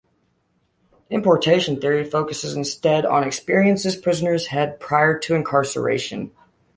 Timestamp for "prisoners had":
3.95-4.79